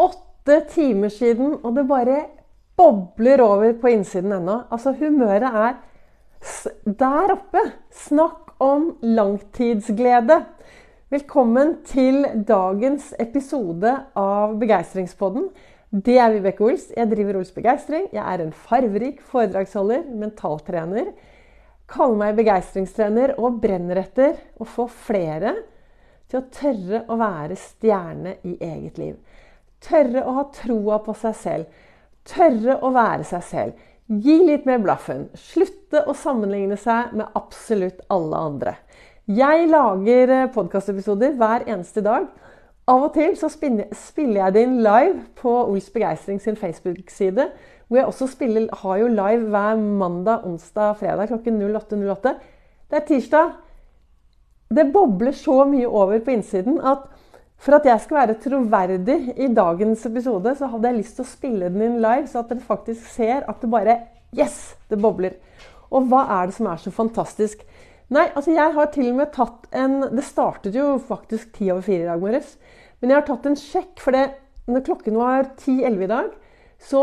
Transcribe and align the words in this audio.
åtte 0.00 0.60
timer 0.72 1.12
siden, 1.12 1.58
og 1.62 1.74
det 1.76 1.86
bare 1.88 2.20
bobler 2.78 3.42
over 3.44 3.74
på 3.80 3.92
innsiden 3.92 4.32
ennå. 4.32 4.62
Altså, 4.72 4.94
humøret 4.96 5.44
er 5.50 5.76
der 6.86 7.34
oppe. 7.34 7.64
Snakk 7.92 8.54
om 8.60 8.94
langtidsglede. 9.04 10.40
Velkommen 11.12 11.74
til 11.84 12.22
dagens 12.48 13.10
episode 13.20 13.92
av 14.16 14.54
Begeistringspodden. 14.60 15.50
Det 15.90 16.16
er 16.22 16.32
Vibeke 16.36 16.64
Ols. 16.64 16.86
Jeg 16.96 17.10
driver 17.10 17.40
Ols 17.40 17.52
Begeistring. 17.52 18.06
Jeg 18.14 18.22
er 18.22 18.44
en 18.44 18.54
farverik 18.54 19.20
foredragsholder, 19.32 20.06
mentaltrener. 20.06 21.10
Kaller 21.90 22.20
meg 22.22 22.38
begeistringstrener 22.38 23.34
og 23.42 23.58
brenner 23.60 24.00
etter 24.04 24.38
å 24.62 24.68
få 24.68 24.86
flere 25.08 25.56
til 26.30 26.38
å 26.38 26.46
tørre 26.54 27.02
å 27.10 27.18
være 27.18 27.58
stjerne 27.58 28.36
i 28.46 28.54
eget 28.62 29.00
liv. 29.02 29.16
Tørre 29.84 30.24
å 30.26 30.34
ha 30.36 30.44
troa 30.54 30.98
på 31.04 31.14
seg 31.16 31.36
selv. 31.40 31.86
Tørre 32.28 32.76
å 32.84 32.92
være 32.94 33.24
seg 33.28 33.46
selv. 33.48 33.86
Gi 34.10 34.36
litt 34.42 34.66
mer 34.66 34.82
blaffen. 34.82 35.28
Slutte 35.38 36.02
å 36.08 36.14
sammenligne 36.18 36.76
seg 36.80 37.14
med 37.16 37.30
absolutt 37.38 38.02
alle 38.12 38.44
andre. 38.50 38.74
Jeg 39.30 39.68
lager 39.70 40.32
eh, 40.34 40.48
podkastepisoder 40.50 41.36
hver 41.38 41.68
eneste 41.68 42.02
dag. 42.02 42.26
Av 42.90 43.04
og 43.06 43.12
til 43.14 43.36
så 43.38 43.48
spiller 43.52 44.40
jeg 44.40 44.54
det 44.56 44.64
inn 44.66 44.80
live 44.82 45.20
på 45.38 45.52
Ols 45.62 45.90
Begeistring 45.94 46.40
sin 46.42 46.58
Facebook-side. 46.58 47.46
Hvor 47.86 48.00
jeg 48.00 48.10
også 48.10 48.26
spiller, 48.32 48.66
har 48.82 48.98
jo 48.98 49.10
live 49.10 49.50
hver 49.52 49.78
mandag, 49.78 50.46
onsdag, 50.46 50.96
fredag 50.98 51.30
klokken 51.30 51.60
08.08. 51.62 52.00
08. 52.10 52.34
Det 52.90 52.98
er 52.98 53.06
tirsdag. 53.06 53.52
Det 54.74 54.90
bobler 54.92 55.34
så 55.34 55.64
mye 55.66 55.86
over 55.86 56.18
på 56.18 56.34
innsiden 56.34 56.80
at 56.82 57.06
for 57.60 57.76
at 57.76 57.86
jeg 57.88 58.00
skal 58.04 58.18
være 58.22 58.38
troverdig 58.40 59.18
i 59.36 59.50
dagens 59.52 60.06
episode, 60.08 60.54
så 60.56 60.68
hadde 60.72 60.88
jeg 60.88 61.00
lyst 61.02 61.18
til 61.18 61.26
å 61.26 61.28
spille 61.28 61.68
den 61.72 61.84
inn 61.84 62.00
live, 62.00 62.26
så 62.30 62.40
at 62.40 62.52
dere 62.52 62.64
faktisk 62.64 63.04
ser 63.12 63.44
at 63.50 63.60
det 63.60 63.70
bare 63.72 64.00
Yes! 64.36 64.76
Det 64.88 64.98
bobler. 65.00 65.34
Og 65.90 66.06
hva 66.10 66.22
er 66.36 66.48
det 66.48 66.54
som 66.56 66.68
er 66.70 66.78
så 66.78 66.92
fantastisk? 66.94 67.64
Nei, 68.10 68.28
altså 68.34 68.54
jeg 68.54 68.74
har 68.74 68.90
til 68.94 69.10
og 69.10 69.18
med 69.20 69.32
tatt 69.34 69.66
en 69.76 70.00
Det 70.10 70.24
startet 70.26 70.74
jo 70.74 70.96
faktisk 71.02 71.52
ti 71.58 71.68
over 71.70 71.82
fire 71.86 72.06
i 72.06 72.08
dag 72.08 72.22
morges. 72.22 72.56
Men 73.00 73.12
jeg 73.12 73.20
har 73.20 73.26
tatt 73.26 73.48
en 73.48 73.58
sjekk, 73.58 73.92
for 74.02 74.14
det, 74.14 74.24
når 74.70 74.86
klokken 74.86 75.18
var 75.18 75.50
10-11 75.56 76.04
i 76.04 76.10
dag, 76.10 76.30
så 76.80 77.02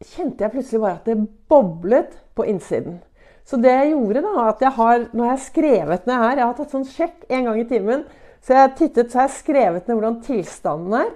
kjente 0.00 0.44
jeg 0.44 0.54
plutselig 0.54 0.82
bare 0.82 0.98
at 0.98 1.08
det 1.08 1.16
boblet 1.50 2.16
på 2.36 2.46
innsiden. 2.48 3.00
Så 3.50 3.58
det 3.58 3.72
jeg 3.72 3.90
gjorde, 3.90 4.22
da, 4.22 4.32
at 4.46 4.60
jeg 4.62 4.70
har, 4.76 5.06
jeg 5.10 5.26
har 5.26 5.40
skrevet 5.42 6.04
ned 6.06 6.22
her 6.22 6.38
Jeg 6.38 6.46
har 6.46 6.52
tatt 6.54 6.74
sånn 6.76 6.86
sjekk 6.86 7.24
en 7.26 7.48
gang 7.48 7.58
i 7.58 7.66
timen. 7.66 8.04
Så 8.38 8.54
jeg 8.54 8.62
har 8.62 8.76
tittet, 8.78 9.10
så 9.10 9.18
jeg 9.18 9.26
har 9.26 9.34
skrevet 9.34 9.88
ned 9.88 9.98
hvordan 9.98 10.20
tilstanden 10.24 10.94
er, 11.00 11.10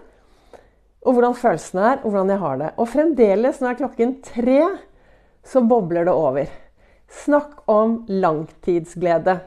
og 1.04 1.14
hvordan 1.14 1.36
følelsene 1.38 1.86
er, 1.92 2.02
og 2.02 2.10
hvordan 2.10 2.32
jeg 2.34 2.42
har 2.42 2.58
det. 2.60 2.72
Og 2.80 2.90
fremdeles, 2.90 3.60
når 3.60 3.68
det 3.68 3.72
er 3.74 3.80
klokken 3.84 4.12
tre, 4.26 4.58
så 5.46 5.62
bobler 5.68 6.08
det 6.08 6.16
over. 6.16 6.50
Snakk 7.22 7.62
om 7.70 8.00
langtidsglede. 8.10 9.38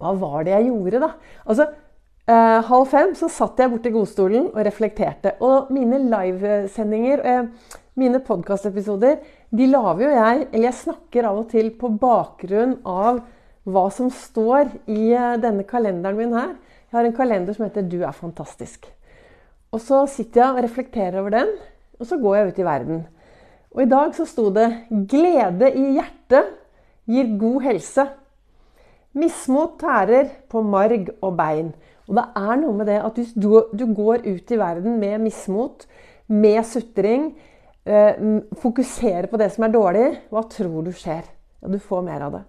Hva 0.00 0.14
var 0.18 0.46
det 0.46 0.56
jeg 0.56 0.70
gjorde, 0.70 1.02
da? 1.04 1.10
Altså, 1.44 1.68
eh, 2.24 2.58
Halv 2.70 2.88
fem 2.90 3.14
så 3.18 3.28
satt 3.30 3.60
jeg 3.60 3.70
borti 3.74 3.92
godstolen 3.94 4.48
og 4.54 4.64
reflekterte. 4.64 5.36
Og 5.44 5.70
mine 5.74 6.00
livesendinger, 6.08 7.26
eh, 7.26 7.78
mine 7.98 8.22
podkastepisoder, 8.24 9.18
de 9.52 9.68
lager 9.68 10.06
jo 10.06 10.10
jeg 10.14 10.46
Eller 10.48 10.68
jeg 10.70 10.80
snakker 10.80 11.28
av 11.28 11.42
og 11.42 11.48
til 11.52 11.70
på 11.76 11.90
bakgrunn 12.00 12.78
av 12.88 13.22
hva 13.68 13.84
som 13.94 14.08
står 14.10 14.72
i 14.90 15.12
eh, 15.14 15.36
denne 15.38 15.66
kalenderen 15.68 16.18
min 16.18 16.32
her. 16.34 16.54
Jeg 16.90 16.96
har 16.96 17.08
en 17.08 17.16
kalender 17.16 17.54
som 17.54 17.64
heter 17.66 17.82
'Du 17.82 18.02
er 18.02 18.12
fantastisk'. 18.12 18.88
Og 19.72 19.80
så 19.80 20.06
sitter 20.06 20.40
jeg 20.42 20.50
og 20.50 20.64
reflekterer 20.64 21.20
over 21.20 21.30
den, 21.30 21.52
og 22.00 22.06
så 22.06 22.18
går 22.18 22.36
jeg 22.36 22.48
ut 22.48 22.58
i 22.58 22.64
verden. 22.64 23.06
Og 23.72 23.82
i 23.82 23.88
dag 23.88 24.14
så 24.14 24.24
sto 24.26 24.50
det 24.50 24.88
'Glede 24.90 25.70
i 25.72 25.92
hjertet 25.94 26.44
gir 27.06 27.38
god 27.38 27.62
helse'. 27.62 28.08
Mismot 29.14 29.78
tærer 29.78 30.28
på 30.48 30.62
marg 30.62 31.08
og 31.22 31.36
bein. 31.36 31.74
Og 32.08 32.16
det 32.16 32.24
er 32.36 32.56
noe 32.56 32.74
med 32.76 32.86
det 32.86 32.98
at 33.04 33.14
hvis 33.14 33.32
du, 33.32 33.64
du 33.72 33.86
går 33.94 34.26
ut 34.26 34.50
i 34.50 34.58
verden 34.58 34.98
med 34.98 35.18
mismot, 35.18 35.86
med 36.28 36.64
sutring, 36.64 37.34
eh, 37.84 38.18
fokuserer 38.62 39.28
på 39.30 39.40
det 39.40 39.50
som 39.54 39.66
er 39.66 39.74
dårlig, 39.74 40.06
hva 40.30 40.44
tror 40.50 40.82
du 40.86 40.92
skjer? 40.92 41.22
Ja, 41.62 41.70
du 41.70 41.78
får 41.78 42.02
mer 42.06 42.26
av 42.26 42.36
det. 42.36 42.42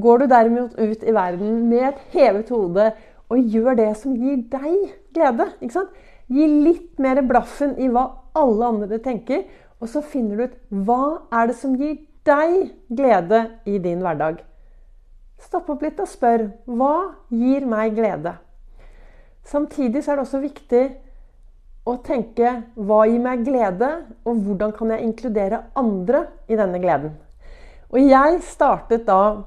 Går 0.00 0.18
du 0.18 0.26
derimot 0.30 0.76
ut 0.78 1.02
i 1.02 1.14
verden 1.14 1.64
med 1.70 1.88
et 1.88 2.02
hevet 2.14 2.50
hode 2.54 2.92
og 3.30 3.54
gjør 3.54 3.78
det 3.78 3.90
som 3.98 4.14
gir 4.14 4.42
deg 4.50 4.92
glede, 5.14 5.48
gi 6.30 6.46
litt 6.46 7.00
mer 7.02 7.22
blaffen 7.26 7.74
i 7.78 7.88
hva 7.90 8.04
alle 8.38 8.68
andre 8.68 9.00
tenker, 9.02 9.44
og 9.80 9.88
så 9.90 10.02
finner 10.02 10.36
du 10.36 10.44
ut 10.46 10.86
hva 10.86 11.02
er 11.34 11.50
det 11.50 11.56
som 11.58 11.74
gir 11.78 11.98
deg 12.26 12.70
glede 12.86 13.46
i 13.66 13.78
din 13.82 14.02
hverdag. 14.04 14.42
Stopp 15.40 15.70
opp 15.72 15.82
litt 15.82 16.00
og 16.02 16.10
spør 16.10 16.50
hva 16.68 16.94
gir 17.32 17.66
meg 17.66 17.96
glede? 17.96 18.36
Samtidig 19.46 20.04
er 20.04 20.18
det 20.18 20.26
også 20.26 20.42
viktig 20.42 20.82
å 21.90 22.00
tenke 22.04 22.52
hva 22.76 23.02
gir 23.08 23.20
meg 23.22 23.44
glede, 23.46 23.90
og 24.24 24.44
hvordan 24.46 24.72
kan 24.76 24.94
jeg 24.94 25.06
inkludere 25.06 25.64
andre 25.78 26.24
i 26.50 26.58
denne 26.58 26.80
gleden? 26.82 27.16
Og 27.90 27.98
jeg 28.06 28.38
startet 28.46 29.06
da 29.08 29.42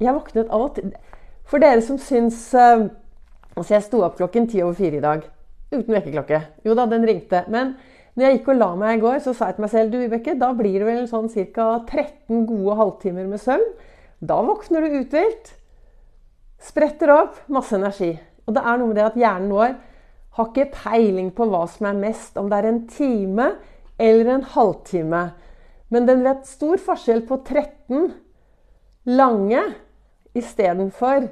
Jeg 0.00 0.14
våknet 0.16 0.48
av 0.48 0.62
og 0.64 0.70
til 0.74 0.94
For 1.44 1.60
dere 1.60 1.82
som 1.84 1.98
syns 2.00 2.38
eh, 2.56 2.88
Altså, 3.52 3.74
jeg 3.74 3.84
sto 3.84 4.00
opp 4.00 4.16
klokken 4.16 4.46
ti 4.48 4.62
over 4.64 4.78
fire 4.78 4.96
i 4.96 5.04
dag 5.04 5.26
uten 5.72 5.92
vekkerklokke. 5.92 6.38
Jo 6.64 6.76
da, 6.76 6.86
den 6.88 7.04
ringte. 7.08 7.42
Men 7.52 7.74
når 8.16 8.26
jeg 8.26 8.38
gikk 8.38 8.50
og 8.52 8.58
la 8.60 8.68
meg 8.80 8.98
i 8.98 9.02
går, 9.02 9.18
så 9.24 9.32
sa 9.36 9.48
jeg 9.48 9.58
til 9.58 9.64
meg 9.64 9.72
selv 9.72 9.92
du 9.92 9.98
Vibeke, 10.00 10.34
da 10.40 10.50
blir 10.56 10.82
det 10.82 10.88
vel 10.88 11.06
sånn 11.08 11.30
ca. 11.32 11.66
13 11.88 12.46
gode 12.48 12.76
halvtimer 12.80 13.28
med 13.28 13.40
søvn. 13.40 13.64
Da 14.20 14.38
våkner 14.44 14.84
du 14.84 14.98
uthvilt. 15.00 15.54
Spretter 16.62 17.12
opp. 17.14 17.40
Masse 17.52 17.76
energi. 17.76 18.14
Og 18.46 18.56
det 18.56 18.64
er 18.64 18.80
noe 18.80 18.90
med 18.90 19.00
det 19.00 19.06
at 19.10 19.18
hjernen 19.20 19.52
vår 19.52 19.76
har 20.36 20.48
ikke 20.48 20.72
peiling 20.74 21.30
på 21.36 21.46
hva 21.50 21.66
som 21.68 21.90
er 21.90 21.98
mest, 22.00 22.36
om 22.40 22.48
det 22.50 22.58
er 22.58 22.68
en 22.70 22.82
time 22.88 23.48
eller 24.00 24.32
en 24.32 24.46
halvtime. 24.54 25.22
Men 25.92 26.08
den 26.08 26.24
vet 26.24 26.48
stor 26.48 26.80
forskjell 26.80 27.26
på 27.28 27.42
13 27.44 28.12
lange 29.12 29.62
istedenfor 30.38 31.28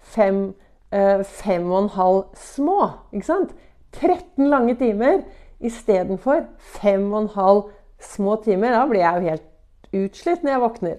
fem, 0.00 0.54
eh, 0.90 1.22
fem 1.22 1.70
og 1.70 1.82
en 1.82 1.92
halv 1.94 2.22
små. 2.34 2.90
Ikke 3.12 3.26
sant? 3.26 3.54
13 3.92 4.50
lange 4.50 4.74
timer 4.74 5.22
istedenfor 5.60 6.46
5 6.58 7.28
12 7.28 7.70
små 8.00 8.36
timer. 8.44 8.70
Da 8.70 8.86
blir 8.86 9.00
jeg 9.00 9.14
jo 9.14 9.28
helt 9.28 9.46
utslitt 9.92 10.42
når 10.42 10.52
jeg 10.52 10.60
våkner. 10.60 10.96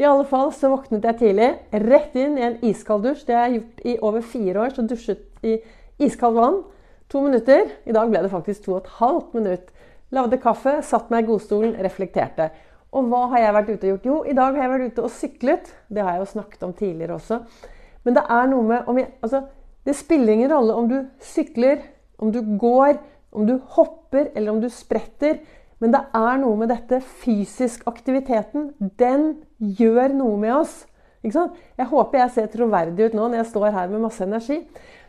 I 0.00 0.06
alle 0.08 0.24
fall 0.24 0.52
så 0.52 0.70
våknet 0.72 1.04
jeg 1.04 1.18
tidlig, 1.20 1.50
rett 1.72 2.14
inn 2.16 2.38
i 2.38 2.44
en 2.46 2.58
iskald 2.64 3.04
dusj. 3.04 3.26
Det 3.26 3.36
har 3.36 3.48
jeg 3.48 3.60
gjort 3.60 3.80
i 3.84 3.96
over 4.00 4.20
fire 4.20 4.60
år. 4.60 4.74
Så 4.74 4.86
dusjet 4.88 5.44
i 5.44 5.58
iskaldt 6.00 6.36
vann. 6.36 6.62
To 7.10 7.20
minutter. 7.24 7.66
I 7.84 7.94
dag 7.94 8.10
ble 8.10 8.20
det 8.22 8.30
faktisk 8.30 8.64
to 8.64 8.76
og 8.76 8.84
et 8.84 8.90
halvt 9.00 9.32
minutt. 9.34 9.70
Lagde 10.14 10.38
kaffe, 10.42 10.76
satt 10.86 11.08
meg 11.10 11.24
i 11.24 11.30
godstolen, 11.30 11.72
reflekterte. 11.82 12.50
Og 12.94 13.08
hva 13.10 13.24
har 13.32 13.42
jeg 13.42 13.54
vært 13.56 13.70
ute 13.70 13.78
og 13.80 13.90
gjort? 13.90 14.06
Jo, 14.06 14.18
i 14.30 14.34
dag 14.38 14.54
har 14.54 14.62
jeg 14.62 14.72
vært 14.72 14.92
ute 14.92 15.06
og 15.06 15.14
syklet. 15.14 15.72
Det 15.90 16.04
har 16.04 16.14
jeg 16.14 16.22
jo 16.22 16.28
snakket 16.32 16.66
om 16.66 16.74
tidligere 16.78 17.16
også. 17.16 17.40
Men 18.06 18.16
det 18.16 18.22
er 18.36 18.50
noe 18.50 18.66
med 18.66 19.00
jeg, 19.02 19.08
altså, 19.26 19.42
Det 19.84 19.96
spiller 19.96 20.32
ingen 20.32 20.52
rolle 20.52 20.74
om 20.76 20.88
du 20.90 20.98
sykler, 21.24 21.80
om 22.18 22.30
du 22.30 22.42
går, 22.60 22.98
om 23.32 23.46
du 23.48 23.56
hopper 23.74 24.28
eller 24.34 24.52
om 24.52 24.60
du 24.60 24.68
spretter. 24.70 25.40
Men 25.80 25.94
det 25.94 26.02
er 26.14 26.38
noe 26.42 26.58
med 26.60 26.70
dette 26.70 27.00
fysisk 27.00 27.86
aktiviteten. 27.88 28.70
Den 28.78 29.32
gjør 29.58 30.14
noe 30.14 30.36
med 30.38 30.54
oss. 30.60 30.84
Jeg 31.24 31.86
håper 31.90 32.18
jeg 32.22 32.32
ser 32.36 32.52
troverdig 32.52 33.10
ut 33.10 33.16
nå 33.16 33.26
når 33.28 33.42
jeg 33.42 33.50
står 33.50 33.72
her 33.74 33.90
med 33.90 34.04
masse 34.04 34.24
energi. 34.24 34.60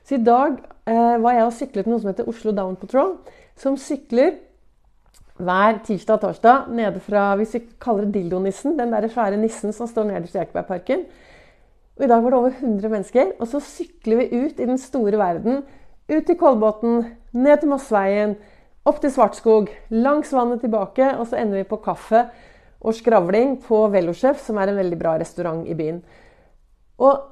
Så 0.08 0.18
i 0.18 0.24
dag 0.26 0.58
eh, 0.90 1.18
var 1.22 1.36
jeg 1.38 1.48
og 1.48 1.58
syklet 1.58 1.90
noe 1.90 2.02
som 2.02 2.12
heter 2.12 2.30
Oslo 2.30 2.54
Down 2.56 2.78
Patrol. 2.80 3.18
Som 3.60 3.78
sykler 3.80 4.40
hver 5.42 5.82
tirsdag 5.86 6.20
og 6.20 6.24
torsdag 6.26 6.72
nede 6.76 7.02
fra 7.04 7.32
vi 7.40 7.48
kaller 7.82 8.08
det 8.08 8.20
Dildonissen. 8.20 8.78
Den 8.80 8.94
der 8.94 9.10
svære 9.10 9.40
nissen 9.42 9.74
som 9.76 9.90
står 9.90 10.10
nederst 10.10 10.38
i 10.38 10.42
Ekebergparken. 10.44 11.06
Og 11.98 12.06
I 12.06 12.10
dag 12.10 12.24
var 12.24 12.34
det 12.34 12.40
over 12.40 12.58
100 12.58 12.90
mennesker. 12.90 13.34
Og 13.40 13.48
så 13.52 13.62
sykler 13.64 14.24
vi 14.24 14.46
ut 14.46 14.60
i 14.60 14.70
den 14.70 14.82
store 14.82 15.20
verden 15.22 15.62
ut 16.12 16.26
til 16.28 16.36
Kolbotn, 16.36 17.04
ned 17.32 17.62
til 17.62 17.72
Mossveien, 17.72 18.36
opp 18.88 18.98
til 19.02 19.14
Svartskog, 19.14 19.70
langs 19.94 20.34
vannet 20.36 20.64
tilbake, 20.64 21.06
og 21.16 21.30
så 21.30 21.40
ender 21.40 21.62
vi 21.62 21.70
på 21.70 21.80
kaffe 21.84 22.26
og 22.82 22.96
skravling 22.98 23.60
på 23.64 23.84
Velosjef, 23.94 24.42
som 24.42 24.58
er 24.58 24.72
en 24.72 24.80
veldig 24.82 24.98
bra 25.00 25.16
restaurant 25.22 25.62
i 25.70 25.78
byen. 25.78 26.02
Og 27.02 27.31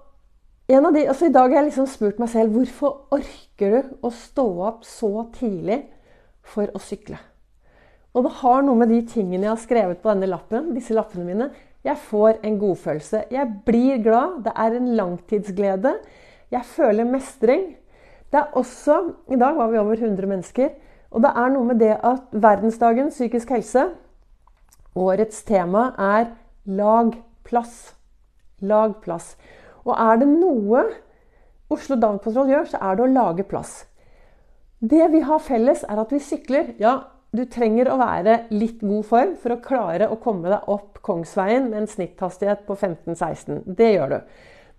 de, 0.70 1.08
altså 1.08 1.26
I 1.26 1.34
dag 1.34 1.50
har 1.50 1.64
jeg 1.64 1.70
liksom 1.72 1.88
spurt 1.90 2.20
meg 2.22 2.30
selv 2.30 2.54
hvorfor 2.54 3.16
orker 3.16 3.74
du 3.74 4.06
å 4.06 4.12
stå 4.14 4.46
opp 4.68 4.86
så 4.86 5.26
tidlig 5.34 5.82
for 6.46 6.70
å 6.78 6.82
sykle? 6.84 7.18
Og 8.14 8.26
det 8.26 8.36
har 8.42 8.62
noe 8.66 8.78
med 8.78 8.92
de 8.94 9.00
tingene 9.06 9.48
jeg 9.48 9.54
har 9.54 9.64
skrevet 9.64 10.02
på 10.02 10.10
denne 10.12 10.30
lappen, 10.30 10.72
disse 10.76 10.94
lappene 10.98 11.26
mine. 11.26 11.50
Jeg 11.86 11.98
får 12.10 12.40
en 12.46 12.58
godfølelse. 12.60 13.24
Jeg 13.32 13.54
blir 13.66 14.02
glad. 14.04 14.42
Det 14.46 14.54
er 14.54 14.76
en 14.76 14.90
langtidsglede. 14.98 15.94
Jeg 16.52 16.66
føler 16.66 17.08
mestring. 17.08 17.70
Det 18.30 18.42
er 18.42 18.58
også 18.58 18.98
I 19.32 19.40
dag 19.42 19.56
var 19.58 19.72
vi 19.72 19.82
over 19.82 19.98
100 19.98 20.30
mennesker. 20.30 20.74
Og 21.10 21.24
det 21.24 21.32
er 21.34 21.54
noe 21.54 21.66
med 21.66 21.80
det 21.82 21.96
at 22.06 22.34
verdensdagen 22.34 23.10
psykisk 23.10 23.50
helse, 23.56 23.88
årets 24.94 25.42
tema, 25.48 25.94
er 25.98 26.30
lag 26.66 27.16
plass. 27.48 27.96
Lag 28.62 29.00
plass. 29.02 29.34
Og 29.86 29.94
er 29.96 30.20
det 30.22 30.28
noe 30.32 30.84
Oslo 31.70 31.96
Down 32.02 32.20
gjør, 32.20 32.66
så 32.72 32.82
er 32.82 32.98
det 32.98 33.06
å 33.06 33.14
lage 33.14 33.46
plass. 33.46 33.86
Det 34.80 35.06
vi 35.12 35.22
har 35.22 35.42
felles, 35.44 35.84
er 35.84 36.00
at 36.02 36.12
vi 36.12 36.20
sykler. 36.24 36.74
Ja, 36.80 37.12
du 37.36 37.44
trenger 37.46 37.92
å 37.92 38.00
være 38.00 38.46
litt 38.50 38.80
god 38.82 39.06
form 39.06 39.34
for 39.38 39.54
å 39.54 39.62
klare 39.62 40.08
å 40.10 40.18
komme 40.22 40.50
deg 40.50 40.70
opp 40.72 41.02
Kongsveien 41.06 41.68
med 41.70 41.84
en 41.84 41.92
snitthastighet 41.92 42.64
på 42.66 42.78
15-16. 42.78 43.68
Det 43.78 43.92
gjør 43.94 44.16
du. 44.16 44.20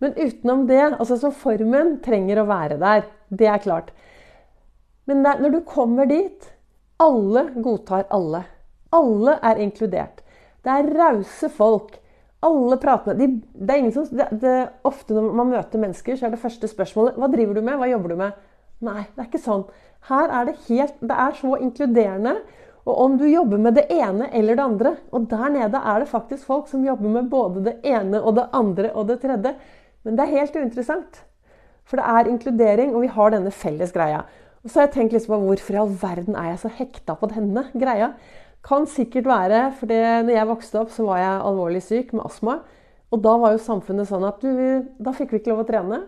Men 0.00 0.16
utenom 0.16 0.64
det, 0.66 0.80
altså 0.96 1.18
så 1.20 1.30
formen 1.36 1.98
trenger 2.02 2.40
å 2.40 2.48
være 2.48 2.80
der. 2.80 3.04
Det 3.28 3.46
er 3.46 3.62
klart. 3.62 3.92
Men 5.06 5.22
der, 5.22 5.38
når 5.42 5.58
du 5.58 5.60
kommer 5.66 6.08
dit 6.10 6.48
Alle 7.00 7.46
godtar 7.56 8.04
alle. 8.12 8.42
Alle 8.92 9.38
er 9.46 9.60
inkludert. 9.62 10.18
Det 10.60 10.72
er 10.74 10.90
rause 10.92 11.48
folk. 11.48 11.94
Alle 12.46 12.78
prater 12.80 13.12
med 13.12 13.18
de, 13.20 13.26
det 13.52 13.74
er 13.74 13.82
ingen 13.82 13.92
som, 13.92 14.06
det, 14.16 14.28
det, 14.40 14.54
Ofte 14.88 15.12
når 15.16 15.34
man 15.36 15.50
møter 15.52 15.82
mennesker, 15.82 16.16
så 16.16 16.26
er 16.26 16.32
det 16.32 16.40
første 16.40 16.70
spørsmålet 16.70 17.18
Hva 17.20 17.28
driver 17.32 17.58
du 17.58 17.62
med? 17.66 17.76
Hva 17.80 17.90
jobber 17.90 18.14
du 18.14 18.20
med? 18.22 18.38
Nei, 18.86 19.02
det 19.12 19.20
er 19.20 19.28
ikke 19.28 19.42
sånn. 19.44 19.66
Her 20.08 20.32
er 20.38 20.48
det 20.48 20.56
helt 20.70 21.02
Det 21.04 21.18
er 21.26 21.36
så 21.36 21.58
inkluderende. 21.60 22.38
Og 22.88 23.00
om 23.04 23.16
du 23.20 23.26
jobber 23.28 23.60
med 23.60 23.76
det 23.76 23.86
ene 23.92 24.30
eller 24.32 24.56
det 24.56 24.64
andre 24.64 24.94
Og 25.12 25.26
der 25.28 25.50
nede 25.52 25.82
er 25.92 26.00
det 26.00 26.08
faktisk 26.08 26.48
folk 26.48 26.70
som 26.70 26.86
jobber 26.86 27.12
med 27.12 27.28
både 27.32 27.64
det 27.66 27.76
ene 27.84 28.22
og 28.22 28.38
det 28.38 28.48
andre 28.56 28.92
og 28.94 29.10
det 29.12 29.20
tredje. 29.20 29.52
Men 30.04 30.16
det 30.16 30.24
er 30.24 30.38
helt 30.38 30.56
uinteressant. 30.56 31.20
For 31.84 32.00
det 32.00 32.06
er 32.06 32.30
inkludering, 32.30 32.94
og 32.94 33.02
vi 33.02 33.10
har 33.12 33.32
denne 33.34 33.50
felles 33.52 33.92
greia. 33.92 34.22
Og 34.62 34.70
så 34.70 34.80
har 34.80 34.86
jeg 34.86 34.94
tenkt 34.94 35.16
liksom 35.16 35.34
på 35.34 35.40
hvorfor 35.44 35.76
i 35.76 35.80
all 35.80 35.92
verden 36.00 36.36
er 36.38 36.52
jeg 36.52 36.60
så 36.62 36.70
hekta 36.78 37.16
på 37.18 37.28
denne 37.32 37.66
greia. 37.74 38.12
Kan 38.66 38.86
sikkert 38.90 39.28
være 39.28 39.70
fordi 39.78 39.98
når 40.26 40.34
jeg 40.34 40.48
vokste 40.50 40.80
opp, 40.82 40.92
så 40.92 41.06
var 41.08 41.20
jeg 41.22 41.42
alvorlig 41.48 41.82
syk 41.84 42.14
med 42.16 42.26
astma. 42.28 42.60
Og 43.10 43.22
da 43.24 43.34
var 43.42 43.54
jo 43.54 43.62
samfunnet 43.64 44.08
sånn 44.10 44.26
at 44.28 44.42
du, 44.44 44.86
da 45.00 45.14
fikk 45.16 45.32
vi 45.34 45.40
ikke 45.40 45.54
lov 45.54 45.64
å 45.64 45.68
trene. 45.68 46.00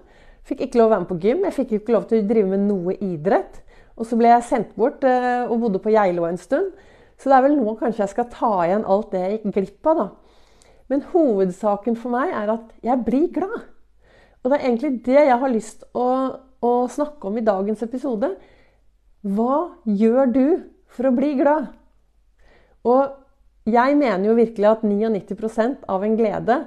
Fikk 0.47 0.67
ikke 0.67 0.79
lov 0.81 0.91
å 0.91 0.93
være 0.93 1.05
med 1.05 1.11
på 1.11 1.21
gym. 1.23 1.45
Jeg 1.47 1.57
fikk 1.57 1.77
ikke 1.79 1.95
lov 1.97 2.07
til 2.11 2.23
å 2.23 2.29
drive 2.29 2.51
med 2.53 2.67
noe 2.69 2.95
idrett. 2.99 3.63
Og 3.97 4.07
så 4.09 4.19
ble 4.19 4.31
jeg 4.31 4.47
sendt 4.49 4.73
bort 4.79 5.05
eh, 5.07 5.45
og 5.47 5.61
bodde 5.65 5.81
på 5.83 5.93
Geilo 5.95 6.27
en 6.29 6.41
stund. 6.41 6.71
Så 7.19 7.31
det 7.31 7.37
er 7.37 7.45
vel 7.45 7.59
nå 7.59 7.75
kanskje 7.79 8.05
jeg 8.05 8.13
skal 8.15 8.31
ta 8.33 8.53
igjen 8.65 8.87
alt 8.89 9.13
det 9.13 9.21
jeg 9.23 9.35
gikk 9.37 9.57
glipp 9.57 9.91
av, 9.93 10.01
da. 10.01 10.07
Men 10.91 11.05
hovedsaken 11.13 11.99
for 11.99 12.15
meg 12.15 12.33
er 12.37 12.51
at 12.57 12.73
jeg 12.85 13.05
blir 13.07 13.29
glad. 13.35 13.69
Og 14.43 14.51
det 14.51 14.59
er 14.59 14.67
egentlig 14.67 14.97
det 15.07 15.21
jeg 15.21 15.39
har 15.45 15.53
lyst 15.53 15.85
å, 15.95 16.07
å 16.59 16.73
snakke 16.91 17.31
om 17.31 17.39
i 17.39 17.45
dagens 17.47 17.85
episode. 17.87 18.33
Hva 19.23 19.61
gjør 19.87 20.35
du 20.35 20.47
for 20.91 21.09
å 21.09 21.15
bli 21.15 21.37
glad? 21.39 21.71
Og 22.89 23.69
jeg 23.69 23.97
mener 23.99 24.27
jo 24.27 24.39
virkelig 24.39 24.69
at 24.69 24.83
99% 24.87 25.87
av 25.91 26.05
en 26.05 26.17
glede 26.19 26.59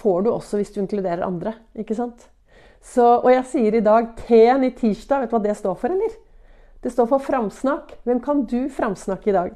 får 0.00 0.24
du 0.24 0.32
også 0.32 0.58
hvis 0.58 0.72
du 0.74 0.80
inkluderer 0.82 1.24
andre. 1.26 1.54
ikke 1.78 1.94
sant? 1.94 2.28
Så, 2.82 3.04
og 3.22 3.30
jeg 3.30 3.46
sier 3.46 3.76
i 3.78 3.84
dag 3.84 4.10
T-en 4.24 4.64
i 4.66 4.72
tirsdag, 4.74 5.22
vet 5.22 5.30
du 5.30 5.36
hva 5.36 5.42
det 5.44 5.54
står 5.58 5.76
for, 5.78 5.94
eller? 5.94 6.16
Det 6.82 6.90
står 6.90 7.06
for 7.12 7.22
framsnakk. 7.22 7.94
Hvem 8.02 8.18
kan 8.24 8.42
du 8.50 8.66
framsnakke 8.74 9.30
i 9.30 9.36
dag? 9.36 9.52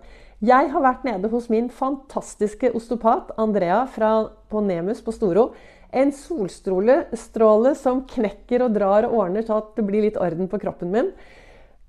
Jeg 0.47 0.69
har 0.71 0.85
vært 0.85 1.07
nede 1.09 1.31
hos 1.33 1.49
min 1.51 1.71
fantastiske 1.73 2.71
osteopat 2.77 3.33
Andrea 3.41 3.81
fra, 3.91 4.29
på 4.53 4.63
Nemus 4.63 5.01
på 5.03 5.15
Storo. 5.17 5.49
En 5.91 6.13
solstråle 6.15 7.73
som 7.81 8.05
knekker 8.07 8.63
og 8.67 8.77
drar 8.77 9.09
og 9.09 9.17
ordner 9.25 9.47
så 9.47 9.59
at 9.63 9.73
det 9.79 9.87
blir 9.89 10.05
litt 10.05 10.21
orden 10.21 10.47
på 10.53 10.61
kroppen 10.63 10.93
min. 10.93 11.11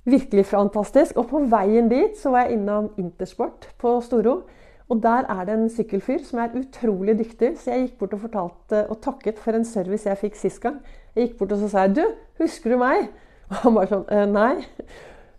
Virkelig 0.07 0.45
fantastisk. 0.47 1.17
Og 1.19 1.27
på 1.31 1.43
veien 1.51 1.89
dit 1.91 2.15
så 2.19 2.31
var 2.31 2.47
jeg 2.47 2.57
innom 2.57 2.93
Intersport 2.99 3.67
på 3.81 3.97
Storo. 4.05 4.41
Og 4.87 5.01
der 5.03 5.27
er 5.27 5.43
det 5.43 5.55
en 5.57 5.69
sykkelfyr 5.71 6.21
som 6.23 6.39
er 6.39 6.55
utrolig 6.55 7.17
dyktig, 7.19 7.57
så 7.59 7.73
jeg 7.73 7.81
gikk 7.81 7.97
bort 7.99 8.13
og 8.15 8.21
fortalte 8.23 8.85
og 8.87 9.01
takket 9.03 9.39
for 9.43 9.57
en 9.57 9.67
service 9.67 10.07
jeg 10.07 10.19
fikk 10.21 10.39
sist 10.39 10.61
gang. 10.63 10.77
Jeg 11.11 11.27
gikk 11.27 11.41
bort 11.41 11.51
og 11.57 11.59
så 11.59 11.69
sa 11.69 11.83
jeg, 11.83 11.95
'Du, 11.95 12.05
husker 12.39 12.71
du 12.71 12.77
meg?' 12.77 13.09
Og 13.49 13.55
han 13.55 13.75
bare 13.75 13.87
sånn 13.87 14.05
«Eh, 14.11 14.25
'Nei'. 14.25 14.63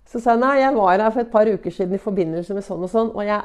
Så 0.09 0.21
sa 0.21 0.33
jeg 0.33 0.41
nei, 0.41 0.61
jeg 0.61 0.75
var 0.75 1.01
her 1.01 1.11
for 1.11 1.21
et 1.21 1.31
par 1.33 1.49
uker 1.49 1.71
siden 1.71 1.95
i 1.95 2.01
forbindelse 2.01 2.55
med 2.55 2.65
sånn 2.65 2.85
og 2.85 2.89
sånn, 2.89 3.11
og 3.13 3.25
jeg, 3.25 3.43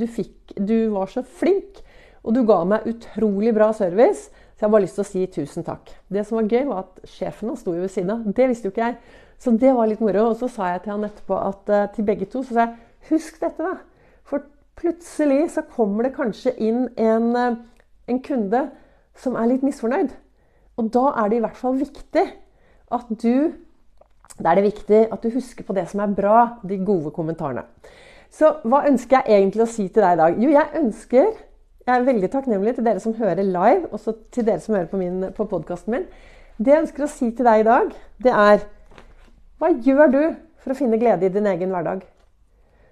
du, 0.00 0.06
fikk, 0.06 0.54
du 0.56 0.88
var 0.94 1.10
så 1.12 1.22
flink, 1.22 1.82
og 2.24 2.34
du 2.34 2.40
ga 2.48 2.64
meg 2.64 2.86
utrolig 2.88 3.52
bra 3.54 3.72
service. 3.76 4.30
Så 4.56 4.64
jeg 4.64 4.68
har 4.68 4.72
bare 4.72 4.84
lyst 4.86 4.96
til 4.96 5.04
å 5.04 5.08
si 5.08 5.26
tusen 5.26 5.64
takk. 5.64 5.92
Det 6.08 6.24
som 6.24 6.36
var 6.36 6.48
gøy, 6.48 6.64
var 6.68 6.86
at 6.86 7.04
sjefen 7.08 7.48
hans 7.48 7.60
sto 7.60 7.74
jo 7.76 7.84
ved 7.84 7.92
siden 7.92 8.12
av. 8.12 8.24
Det 8.24 8.48
visste 8.48 8.68
jo 8.68 8.72
ikke 8.72 8.88
jeg. 8.88 8.96
Så 9.40 9.54
det 9.56 9.72
var 9.76 9.88
litt 9.88 10.02
moro. 10.04 10.30
Og 10.30 10.38
så 10.40 10.50
sa 10.52 10.74
jeg 10.74 10.84
til 10.84 10.94
han 10.94 11.06
etterpå 11.08 11.38
at 11.40 11.72
uh, 11.72 11.86
til 11.94 12.06
begge 12.08 12.28
to 12.30 12.44
så 12.44 12.56
sa 12.56 12.66
jeg, 12.66 12.76
husk 13.10 13.40
dette, 13.40 13.64
da. 13.64 13.78
For 14.28 14.44
plutselig 14.80 15.46
så 15.54 15.64
kommer 15.64 16.06
det 16.06 16.16
kanskje 16.16 16.52
inn 16.60 16.86
en, 17.00 17.30
uh, 17.36 17.56
en 18.10 18.20
kunde 18.24 18.66
som 19.20 19.36
er 19.36 19.50
litt 19.50 19.64
misfornøyd. 19.66 20.12
Og 20.80 20.92
da 20.92 21.10
er 21.22 21.30
det 21.30 21.40
i 21.40 21.44
hvert 21.44 21.58
fall 21.58 21.80
viktig 21.80 22.28
at 22.90 23.10
du 23.22 23.52
Da 24.40 24.52
er 24.52 24.56
det 24.56 24.70
viktig 24.70 24.98
at 25.12 25.22
du 25.22 25.28
husker 25.34 25.66
på 25.66 25.74
det 25.76 25.82
som 25.90 26.00
er 26.00 26.12
bra, 26.16 26.60
de 26.64 26.78
gode 26.86 27.10
kommentarene. 27.12 27.66
Så 28.32 28.54
hva 28.64 28.86
ønsker 28.88 29.20
jeg 29.26 29.36
egentlig 29.36 29.64
å 29.66 29.68
si 29.68 29.88
til 29.88 30.00
deg 30.00 30.14
i 30.14 30.20
dag? 30.20 30.38
Jo, 30.40 30.50
jeg 30.54 30.80
ønsker 30.80 31.26
Jeg 31.86 31.96
er 31.96 32.06
veldig 32.06 32.30
takknemlig 32.30 32.74
til 32.76 32.86
dere 32.86 33.00
som 33.02 33.16
hører 33.18 33.42
live, 33.42 33.88
og 33.90 34.00
til 34.30 34.46
dere 34.46 34.60
som 34.60 34.74
hører 34.76 34.86
på, 34.86 34.96
min, 34.96 35.24
på 35.36 35.44
podkasten 35.50 35.92
min. 35.92 36.06
Det 36.56 36.72
jeg 36.72 36.82
ønsker 36.84 37.04
å 37.04 37.10
si 37.10 37.30
til 37.34 37.48
deg 37.48 37.62
i 37.62 37.66
dag, 37.66 37.90
det 38.22 38.32
er 38.32 38.62
hva 39.60 39.74
gjør 39.76 40.08
du 40.08 40.22
for 40.62 40.72
å 40.72 40.78
finne 40.78 40.96
glede 41.00 41.28
i 41.28 41.32
din 41.32 41.48
egen 41.50 41.72
hverdag? 41.74 42.00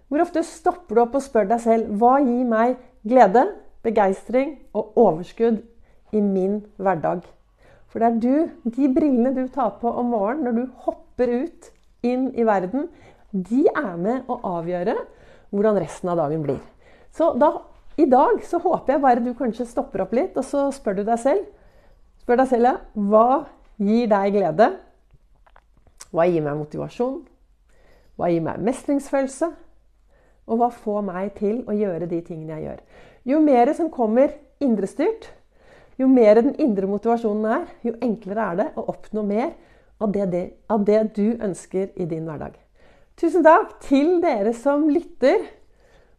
Hvor 0.08 0.20
ofte 0.20 0.42
stopper 0.44 0.96
du 0.96 1.00
opp 1.00 1.16
og 1.16 1.24
spør 1.24 1.48
deg 1.48 1.62
selv 1.64 1.88
hva 2.00 2.18
gir 2.20 2.44
meg 2.48 2.76
glede, 3.08 3.46
begeistring 3.84 4.58
og 4.76 4.96
overskudd 5.00 5.62
i 6.12 6.20
min 6.20 6.60
hverdag? 6.76 7.22
For 7.88 8.04
det 8.04 8.08
er 8.08 8.18
du, 8.20 8.34
de 8.68 8.88
brillene 8.92 9.32
du 9.32 9.46
tar 9.52 9.78
på 9.80 9.88
om 9.88 10.12
morgenen 10.12 10.44
når 10.44 10.58
du 10.58 10.80
hopper 10.84 11.32
ut 11.40 11.70
inn 12.04 12.28
i 12.36 12.44
verden, 12.44 12.90
de 13.32 13.64
er 13.72 13.94
med 13.96 14.28
å 14.28 14.36
avgjøre 14.60 14.96
hvordan 15.48 15.80
resten 15.80 16.12
av 16.12 16.20
dagen 16.20 16.44
blir. 16.44 16.60
Så 17.16 17.30
da, 17.40 17.54
i 17.96 18.04
dag 18.08 18.42
så 18.44 18.60
håper 18.60 18.94
jeg 18.94 19.04
bare 19.06 19.24
du 19.24 19.32
kanskje 19.36 19.68
stopper 19.68 20.04
opp 20.04 20.12
litt, 20.16 20.36
og 20.36 20.44
så 20.44 20.68
spør 20.74 21.00
du 21.00 21.06
deg 21.08 21.20
selv 21.22 21.54
Spør 22.18 22.42
deg 22.42 22.48
selv, 22.50 22.66
ja, 22.66 23.04
hva 23.08 23.28
gir 23.80 24.08
deg 24.10 24.34
glede? 24.34 24.66
Hva 26.14 26.26
gir 26.28 26.44
meg 26.44 26.56
motivasjon? 26.58 27.18
Hva 28.18 28.30
gir 28.32 28.44
meg 28.44 28.62
mestringsfølelse? 28.64 29.50
Og 30.48 30.60
hva 30.60 30.70
får 30.72 31.02
meg 31.04 31.34
til 31.36 31.60
å 31.68 31.76
gjøre 31.76 32.08
de 32.08 32.20
tingene 32.24 32.56
jeg 32.56 32.68
gjør? 32.68 32.84
Jo 33.28 33.40
mer 33.44 33.72
som 33.76 33.90
kommer 33.92 34.32
indrestyrt, 34.64 35.28
jo 35.98 36.08
mer 36.08 36.40
den 36.40 36.54
indre 36.62 36.88
motivasjonen 36.88 37.44
er, 37.52 37.66
jo 37.84 37.96
enklere 38.02 38.46
er 38.52 38.60
det 38.62 38.68
å 38.78 38.86
oppnå 38.94 39.24
mer 39.26 39.52
av 40.00 40.12
det, 40.14 40.26
det, 40.32 40.42
av 40.70 40.84
det 40.86 41.02
du 41.18 41.36
ønsker 41.42 41.90
i 41.98 42.06
din 42.08 42.24
hverdag. 42.28 42.54
Tusen 43.18 43.42
takk 43.42 43.80
til 43.82 44.20
dere 44.22 44.52
som 44.54 44.86
lytter, 44.88 45.42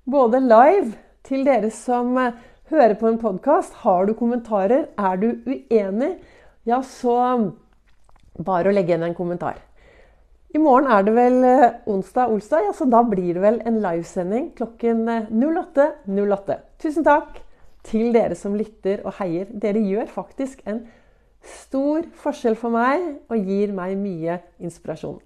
både 0.04 0.42
live, 0.44 0.92
til 1.24 1.46
dere 1.48 1.72
som 1.72 2.12
eh, 2.20 2.36
hører 2.74 2.98
på 3.00 3.08
en 3.08 3.20
podkast. 3.22 3.80
Har 3.86 4.06
du 4.06 4.14
kommentarer? 4.20 4.90
Er 5.00 5.16
du 5.22 5.30
uenig? 5.48 6.18
Ja, 6.68 6.82
så 6.84 7.16
bare 8.36 8.70
å 8.70 8.76
legge 8.76 8.94
igjen 8.94 9.08
en 9.08 9.18
kommentar. 9.18 9.62
I 10.50 10.58
morgen 10.58 10.88
er 10.90 11.04
det 11.06 11.12
vel 11.14 11.44
eh, 11.46 11.76
onsdag, 11.86 12.32
olsdag, 12.34 12.64
ja, 12.66 12.72
så 12.74 12.88
da 12.90 13.04
blir 13.06 13.36
det 13.38 13.42
vel 13.44 13.60
en 13.70 13.76
livesending 13.84 14.48
klokken 14.58 15.04
08.08. 15.30 15.86
08. 16.10 16.58
Tusen 16.82 17.06
takk 17.06 17.38
til 17.86 18.10
dere 18.16 18.38
som 18.38 18.56
lytter 18.58 19.04
og 19.06 19.14
heier. 19.20 19.46
Dere 19.54 19.84
gjør 19.86 20.10
faktisk 20.10 20.64
en 20.66 20.88
stor 21.46 22.08
forskjell 22.24 22.58
for 22.58 22.74
meg 22.74 23.06
og 23.30 23.46
gir 23.46 23.76
meg 23.78 23.94
mye 24.02 24.40
inspirasjon. 24.58 25.22